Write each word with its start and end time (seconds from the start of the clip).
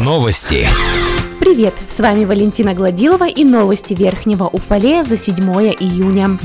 Новости. 0.00 0.66
Привет, 1.38 1.74
с 1.86 2.00
вами 2.00 2.24
Валентина 2.24 2.72
Гладилова 2.72 3.28
и 3.28 3.44
новости 3.44 3.92
Верхнего 3.92 4.44
Уфалея 4.44 5.04
за 5.04 5.18
7 5.18 5.36
июня. 5.78 6.38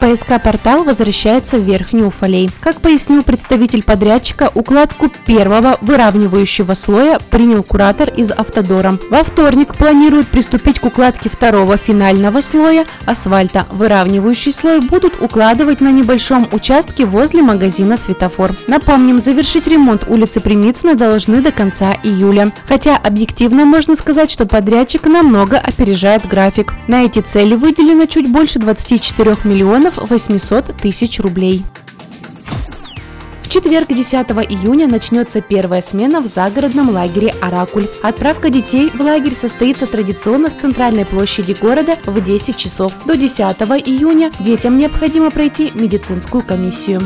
ПСК-портал 0.00 0.82
возвращается 0.82 1.58
в 1.58 1.62
Верхний 1.62 2.02
Уфалей. 2.02 2.50
Как 2.60 2.80
пояснил 2.80 3.22
представитель 3.22 3.82
подрядчика, 3.82 4.50
укладку 4.54 5.10
первого 5.26 5.76
выравнивающего 5.82 6.72
слоя 6.72 7.18
принял 7.30 7.62
куратор 7.62 8.08
из 8.08 8.30
Автодора. 8.30 8.98
Во 9.10 9.22
вторник 9.22 9.76
планируют 9.76 10.28
приступить 10.28 10.80
к 10.80 10.86
укладке 10.86 11.28
второго 11.28 11.76
финального 11.76 12.40
слоя 12.40 12.86
асфальта. 13.04 13.66
Выравнивающий 13.70 14.52
слой 14.52 14.80
будут 14.80 15.20
укладывать 15.20 15.82
на 15.82 15.92
небольшом 15.92 16.48
участке 16.50 17.04
возле 17.04 17.42
магазина 17.42 17.98
«Светофор». 17.98 18.52
Напомним, 18.68 19.18
завершить 19.18 19.66
ремонт 19.66 20.04
улицы 20.08 20.40
Примицына 20.40 20.94
должны 20.94 21.42
до 21.42 21.52
конца 21.52 21.92
июля. 22.02 22.52
Хотя 22.66 22.96
объективно 22.96 23.66
можно 23.66 23.94
сказать, 23.96 24.30
что 24.30 24.46
подрядчик 24.46 25.06
намного 25.06 25.58
опережает 25.58 26.26
график. 26.26 26.72
На 26.88 27.04
эти 27.04 27.18
цели 27.18 27.54
выделено 27.54 28.06
чуть 28.06 28.30
больше 28.30 28.58
24 28.58 29.36
миллионов 29.44 29.89
миллионов 29.90 30.10
800 30.10 30.76
тысяч 30.76 31.20
рублей. 31.20 31.64
В 33.42 33.52
четверг, 33.52 33.88
10 33.88 34.14
июня, 34.48 34.86
начнется 34.86 35.40
первая 35.40 35.82
смена 35.82 36.20
в 36.20 36.26
загородном 36.26 36.90
лагере 36.90 37.34
«Оракуль». 37.40 37.88
Отправка 38.00 38.48
детей 38.48 38.90
в 38.94 39.00
лагерь 39.00 39.34
состоится 39.34 39.88
традиционно 39.88 40.50
с 40.50 40.54
центральной 40.54 41.04
площади 41.04 41.56
города 41.60 41.98
в 42.06 42.22
10 42.22 42.56
часов. 42.56 42.92
До 43.06 43.16
10 43.16 43.40
июня 43.86 44.30
детям 44.38 44.78
необходимо 44.78 45.30
пройти 45.32 45.72
медицинскую 45.74 46.44
комиссию. 46.44 47.00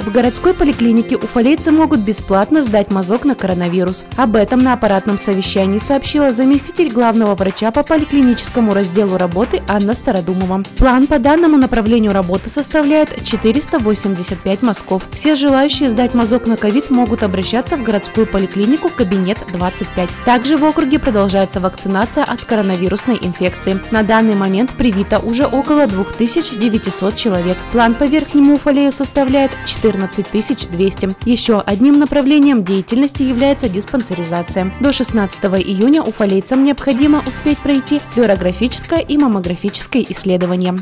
В 0.00 0.12
городской 0.12 0.54
поликлинике 0.54 1.16
уфалейцы 1.16 1.70
могут 1.70 2.00
бесплатно 2.00 2.62
сдать 2.62 2.90
мазок 2.90 3.24
на 3.24 3.34
коронавирус. 3.34 4.02
Об 4.16 4.34
этом 4.34 4.60
на 4.60 4.72
аппаратном 4.72 5.18
совещании 5.18 5.76
сообщила 5.78 6.32
заместитель 6.32 6.90
главного 6.90 7.34
врача 7.34 7.70
по 7.70 7.82
поликлиническому 7.82 8.72
разделу 8.72 9.18
работы 9.18 9.62
Анна 9.68 9.92
Стародумова. 9.92 10.62
План 10.78 11.06
по 11.06 11.18
данному 11.18 11.58
направлению 11.58 12.12
работы 12.12 12.48
составляет 12.48 13.22
485 13.22 14.62
мазков. 14.62 15.06
Все 15.12 15.34
желающие 15.34 15.90
сдать 15.90 16.14
мазок 16.14 16.46
на 16.46 16.56
ковид 16.56 16.90
могут 16.90 17.22
обращаться 17.22 17.76
в 17.76 17.82
городскую 17.82 18.26
поликлинику 18.26 18.88
кабинет 18.88 19.38
25. 19.52 20.08
Также 20.24 20.56
в 20.56 20.64
округе 20.64 20.98
продолжается 20.98 21.60
вакцинация 21.60 22.24
от 22.24 22.40
коронавирусной 22.40 23.18
инфекции. 23.20 23.80
На 23.90 24.02
данный 24.02 24.34
момент 24.34 24.70
привито 24.72 25.18
уже 25.18 25.44
около 25.44 25.86
2900 25.86 27.16
человек. 27.16 27.58
План 27.70 27.94
по 27.94 28.04
Верхнему 28.04 28.54
Уфалею 28.54 28.92
составляет 28.92 29.52
14 29.66 29.89
14 29.90 30.70
200. 30.70 31.16
Еще 31.24 31.60
одним 31.60 31.98
направлением 31.98 32.64
деятельности 32.64 33.22
является 33.22 33.68
диспансеризация. 33.68 34.72
До 34.80 34.92
16 34.92 35.38
июня 35.44 36.02
уфалейцам 36.02 36.62
необходимо 36.62 37.24
успеть 37.26 37.58
пройти 37.58 38.00
флюорографическое 38.14 39.00
и 39.00 39.16
маммографическое 39.18 40.04
исследование. 40.08 40.76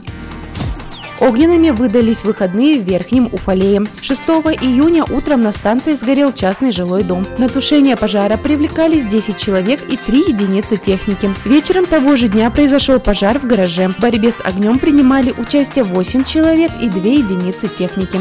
Огненными 1.20 1.70
выдались 1.70 2.23
выходные 2.23 2.78
в 2.78 2.84
Верхнем 2.84 3.28
Уфалее. 3.33 3.84
6 4.03 4.23
июня 4.62 5.05
утром 5.05 5.43
на 5.43 5.50
станции 5.50 5.95
сгорел 5.95 6.33
частный 6.33 6.70
жилой 6.70 7.03
дом. 7.03 7.25
На 7.39 7.48
тушение 7.48 7.97
пожара 7.97 8.37
привлекались 8.37 9.05
10 9.05 9.37
человек 9.37 9.81
и 9.91 9.97
3 9.97 10.19
единицы 10.28 10.77
техники. 10.77 11.34
Вечером 11.45 11.87
того 11.87 12.15
же 12.15 12.28
дня 12.28 12.50
произошел 12.50 13.00
пожар 13.00 13.41
в 13.41 13.47
гараже. 13.47 13.89
В 13.89 13.98
борьбе 13.98 14.31
с 14.31 14.41
огнем 14.45 14.78
принимали 14.78 15.34
участие 15.37 15.83
8 15.83 16.25
человек 16.25 16.70
и 16.81 16.89
2 16.89 17.00
единицы 17.00 17.67
техники. 17.67 18.19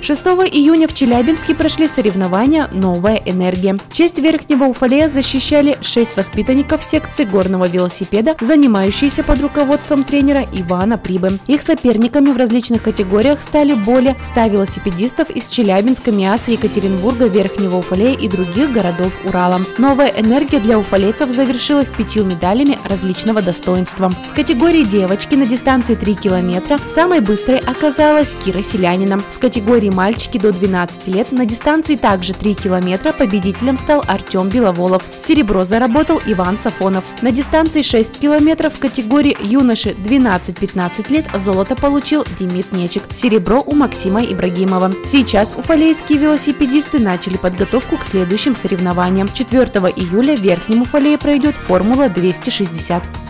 6 0.00 0.22
июня 0.52 0.86
в 0.86 0.94
Челябинске 0.94 1.54
прошли 1.54 1.88
соревнования 1.88 2.68
«Новая 2.72 3.20
энергия». 3.24 3.76
Честь 3.92 4.18
Верхнего 4.18 4.64
Уфалея 4.64 5.08
защищали 5.08 5.76
6 5.80 6.16
воспитанников 6.16 6.82
секции 6.82 7.24
горного 7.24 7.66
велосипеда, 7.68 8.36
занимающиеся 8.40 9.24
под 9.24 9.40
руководством 9.40 10.04
тренера 10.04 10.46
Ивана 10.52 10.98
Прибы. 10.98 11.38
Их 11.46 11.62
соперниками 11.62 12.30
в 12.30 12.36
различных 12.36 12.82
категориях 12.82 13.42
стали 13.42 13.74
более 13.74 14.16
100 14.22 14.48
велосипедистов 14.48 15.30
из 15.30 15.48
Челябинска, 15.48 16.12
Миаса, 16.12 16.52
Екатеринбурга, 16.52 17.26
Верхнего 17.26 17.78
Уфалея 17.78 18.16
и 18.16 18.28
других 18.28 18.72
городов 18.72 19.12
Урала. 19.24 19.60
«Новая 19.78 20.12
энергия» 20.16 20.60
для 20.60 20.78
уфалейцев 20.78 21.30
завершилась 21.30 21.90
пятью 21.90 22.24
медалями 22.24 22.78
различного 22.84 23.42
достоинства. 23.42 24.10
В 24.10 24.34
категории 24.34 24.84
девочки 24.84 25.34
на 25.34 25.46
дистанции 25.46 25.94
3 25.94 26.14
километра 26.14 26.78
самой 26.94 27.20
быстрой 27.20 27.58
оказалась 27.58 28.36
Кира 28.44 28.62
Селянина. 28.62 29.18
В 29.18 29.38
категории 29.40 29.90
мальчики 29.96 30.38
до 30.38 30.52
12 30.52 31.08
лет 31.08 31.32
на 31.32 31.46
дистанции 31.46 31.96
также 31.96 32.34
3 32.34 32.54
километра 32.54 33.12
победителем 33.12 33.78
стал 33.78 34.04
Артем 34.06 34.50
Беловолов. 34.50 35.02
Серебро 35.18 35.64
заработал 35.64 36.20
Иван 36.26 36.58
Сафонов. 36.58 37.02
На 37.22 37.32
дистанции 37.32 37.80
6 37.80 38.18
километров 38.18 38.74
в 38.74 38.78
категории 38.78 39.36
юноши 39.40 39.90
12-15 39.90 41.10
лет 41.10 41.24
золото 41.42 41.74
получил 41.74 42.24
Демид 42.38 42.72
Нечик. 42.72 43.04
Серебро 43.14 43.62
у 43.66 43.74
Максима 43.74 44.22
Ибрагимова. 44.22 44.92
Сейчас 45.06 45.54
уфалейские 45.56 46.18
велосипедисты 46.18 46.98
начали 46.98 47.38
подготовку 47.38 47.96
к 47.96 48.04
следующим 48.04 48.54
соревнованиям. 48.54 49.32
4 49.32 49.64
июля 49.96 50.36
в 50.36 50.40
Верхнем 50.40 50.82
Уфалее 50.82 51.16
пройдет 51.16 51.56
Формула 51.56 52.10
260. 52.10 53.25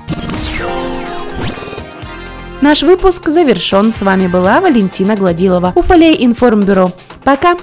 Наш 2.63 2.83
выпуск 2.83 3.29
завершен. 3.29 3.93
С 3.93 4.01
вами 4.01 4.29
была 4.29 4.61
Валентина 4.61 5.15
Гладилова. 5.15 5.73
Уфалей 5.75 6.25
информбюро. 6.25 6.91
Пока! 7.23 7.57